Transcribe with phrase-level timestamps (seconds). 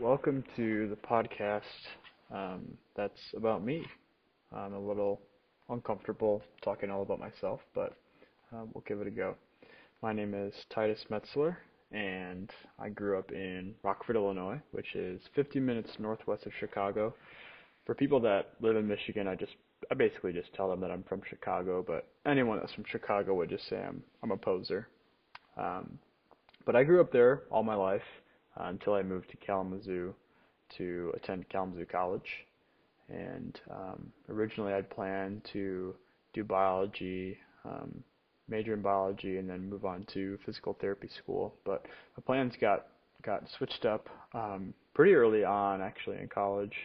[0.00, 1.62] welcome to the podcast
[2.34, 3.86] um, that's about me.
[4.52, 5.20] I'm a little
[5.68, 7.96] uncomfortable talking all about myself, but
[8.52, 9.36] uh, we'll give it a go.
[10.02, 11.58] My name is Titus Metzler,
[11.92, 12.50] and
[12.80, 17.14] I grew up in Rockford, Illinois, which is 50 minutes northwest of Chicago.
[17.86, 19.52] For people that live in Michigan, I just
[19.92, 23.48] I basically just tell them that I'm from Chicago, but anyone that's from Chicago would
[23.48, 24.88] just say I'm I'm a poser.
[25.56, 26.00] Um,
[26.68, 28.02] but I grew up there all my life
[28.60, 30.12] uh, until I moved to Kalamazoo
[30.76, 32.28] to attend Kalamazoo College.
[33.08, 35.94] And um, originally I'd planned to
[36.34, 38.04] do biology, um,
[38.50, 41.54] major in biology, and then move on to physical therapy school.
[41.64, 41.86] But
[42.18, 42.88] my plans got
[43.22, 46.76] got switched up um, pretty early on, actually, in college.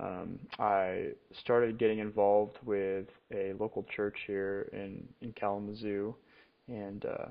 [0.00, 1.08] Um, I
[1.42, 6.14] started getting involved with a local church here in in Kalamazoo,
[6.68, 7.26] and uh,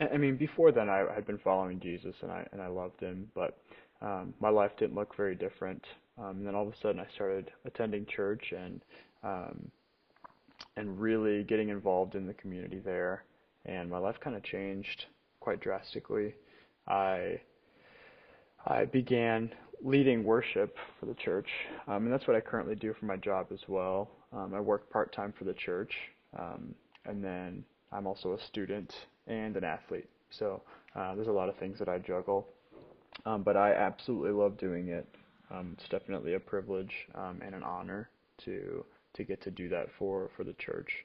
[0.00, 3.30] I mean, before then, I had been following Jesus and I and I loved him,
[3.34, 3.58] but
[4.00, 5.84] um, my life didn't look very different.
[6.18, 8.80] Um, and then all of a sudden, I started attending church and
[9.22, 9.70] um,
[10.76, 13.24] and really getting involved in the community there,
[13.66, 15.06] and my life kind of changed
[15.40, 16.34] quite drastically.
[16.88, 17.40] I
[18.66, 19.50] I began
[19.82, 21.48] leading worship for the church,
[21.86, 24.10] um, and that's what I currently do for my job as well.
[24.32, 25.92] Um, I work part time for the church,
[26.38, 28.94] um, and then I'm also a student
[29.26, 30.08] and an athlete.
[30.30, 30.62] So
[30.96, 32.48] uh, there's a lot of things that I juggle,
[33.26, 35.06] um, but I absolutely love doing it.
[35.50, 38.08] Um, it's definitely a privilege um, and an honor
[38.44, 41.04] to to get to do that for for the church,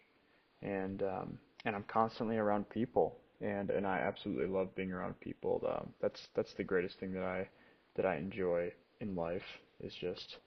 [0.61, 5.61] and um, and I'm constantly around people, and and I absolutely love being around people.
[5.67, 7.49] Um, that's that's the greatest thing that I
[7.95, 8.71] that I enjoy
[9.01, 9.43] in life
[9.81, 10.37] is just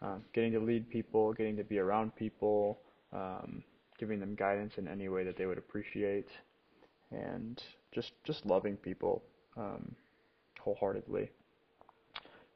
[0.00, 2.78] um, getting to lead people, getting to be around people,
[3.12, 3.64] um,
[3.98, 6.28] giving them guidance in any way that they would appreciate,
[7.10, 9.22] and just just loving people
[9.56, 9.94] um,
[10.60, 11.30] wholeheartedly.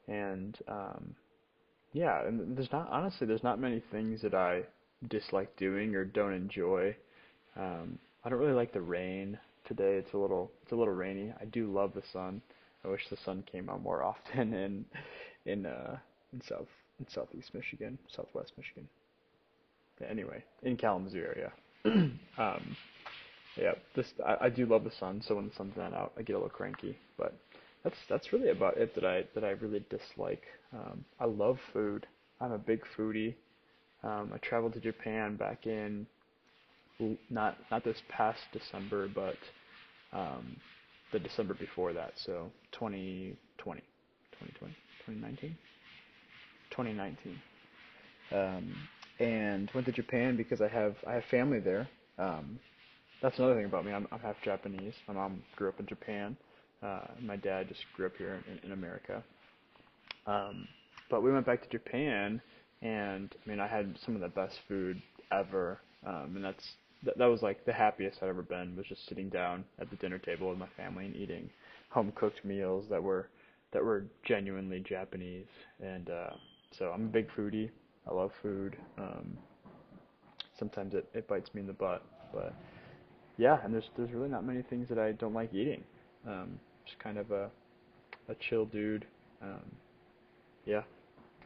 [0.08, 1.14] And um,
[1.92, 4.62] yeah, and there's not honestly there's not many things that I
[5.08, 6.96] dislike doing or don't enjoy.
[7.56, 9.94] Um, I don't really like the rain today.
[9.96, 11.32] It's a little it's a little rainy.
[11.40, 12.40] I do love the sun.
[12.84, 14.84] I wish the sun came out more often in
[15.44, 15.98] in uh,
[16.32, 18.88] in south in southeast Michigan, southwest Michigan.
[20.10, 21.52] Anyway, in Kalamazoo area.
[21.84, 22.76] um,
[23.56, 26.22] yeah, this I, I do love the sun, so when the sun's not out, I
[26.22, 26.96] get a little cranky.
[27.18, 27.34] But
[27.84, 30.42] that's that's really about it that I that I really dislike.
[30.72, 32.06] Um, I love food.
[32.40, 33.34] I'm a big foodie.
[34.02, 36.06] Um, I traveled to Japan back in
[37.30, 39.36] not not this past December, but
[40.12, 40.56] um,
[41.12, 43.36] the December before that, so 2020,
[44.32, 44.74] 2020,
[45.06, 45.56] 2019,
[46.70, 47.38] 2019.
[48.32, 48.74] Um,
[49.22, 51.88] and went to Japan because I have I have family there.
[52.18, 52.58] Um,
[53.22, 53.92] that's another thing about me.
[53.92, 54.94] I'm, I'm half Japanese.
[55.06, 56.36] My mom grew up in Japan.
[56.82, 59.22] Uh, my dad just grew up here in, in America.
[60.26, 60.66] Um,
[61.08, 62.40] but we went back to Japan,
[62.80, 65.00] and I mean, I had some of the best food
[65.30, 66.72] ever, um, and that's
[67.04, 68.76] that, that was like the happiest I'd ever been.
[68.76, 71.48] Was just sitting down at the dinner table with my family and eating
[71.90, 73.28] home cooked meals that were
[73.72, 75.46] that were genuinely Japanese.
[75.80, 76.30] And uh,
[76.76, 77.70] so I'm a big foodie.
[78.08, 78.76] I love food.
[78.98, 79.36] Um,
[80.58, 82.02] sometimes it, it bites me in the butt,
[82.32, 82.54] but
[83.38, 85.82] yeah, and there's there's really not many things that I don't like eating.
[86.26, 87.50] Um, just kind of a
[88.28, 89.06] a chill dude.
[89.42, 89.62] Um,
[90.66, 90.82] yeah,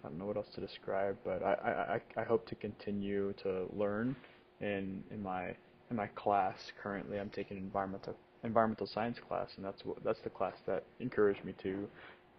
[0.05, 3.67] I don't know what else to describe, but I, I, I hope to continue to
[3.75, 4.15] learn
[4.61, 5.55] in in my
[5.91, 6.57] in my class.
[6.83, 11.45] Currently, I'm taking environmental environmental science class, and that's what that's the class that encouraged
[11.45, 11.89] me to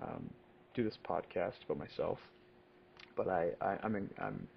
[0.02, 0.30] um,
[0.74, 2.20] do this podcast about myself.
[3.18, 4.48] But I, I I'm in, I'm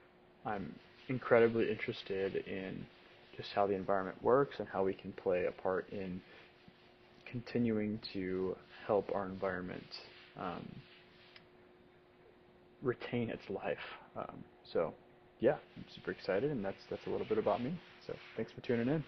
[0.45, 0.75] I'm
[1.09, 2.85] incredibly interested in
[3.37, 6.21] just how the environment works and how we can play a part in
[7.31, 8.57] continuing to
[8.87, 9.87] help our environment
[10.39, 10.67] um,
[12.83, 13.79] retain its life.
[14.17, 14.93] Um, so,
[15.41, 17.73] yeah, I'm super excited, and that's that's a little bit about me.
[18.07, 19.05] So, thanks for tuning in.